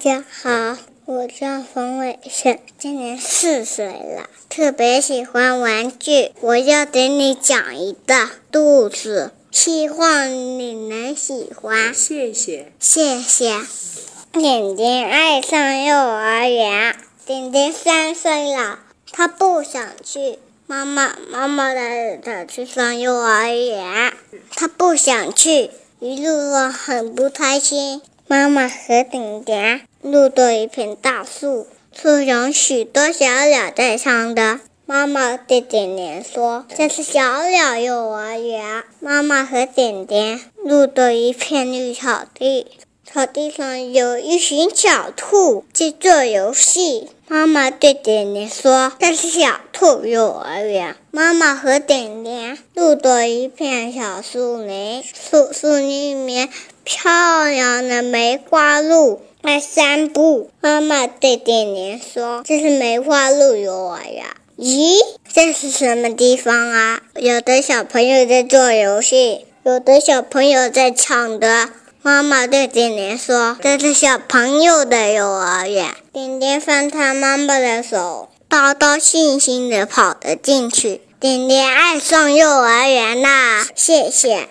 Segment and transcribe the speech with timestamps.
[0.00, 6.32] 家好，我叫冯伟胜，今年四岁了，特别喜欢玩具。
[6.40, 11.92] 我要给你讲一个故事，希望你能喜欢。
[11.92, 12.72] 谢谢。
[12.80, 13.60] 谢谢。
[14.32, 16.96] 点点爱上幼儿园。
[17.26, 18.78] 点点三岁了，
[19.12, 20.38] 他不想去。
[20.66, 24.14] 妈妈，妈妈带着他去上幼儿园，
[24.56, 28.00] 他不想去，一路上很不开心。
[28.30, 34.60] 妈妈和点点路过一片大树，树上许多小鸟在唱歌。
[34.86, 42.68] 妈妈对点点说：“这是小鸟幼儿园。”妈妈和点点路过一片绿草地，
[43.04, 47.10] 草地上有一群小兔在做游戏。
[47.26, 56.48] 妈妈对点点说：“这是小兔幼儿园。”妈妈和点点路过一片小树林，树树里面。
[56.84, 60.50] 漂亮的梅花鹿在散步。
[60.60, 64.24] 妈妈对点点说：“这是梅花鹿幼儿园。”
[64.58, 64.98] 咦，
[65.32, 67.00] 这是什么地方啊？
[67.16, 71.70] 有的小朋友在做游戏，有的小朋友在抢着。
[72.02, 81.02] 妈妈对点点说：“这是小朋友的幼儿园。”点点放开妈妈的手，高高兴兴地跑了进去。
[81.20, 83.66] 点点爱上幼儿园啦！
[83.74, 84.48] 谢谢。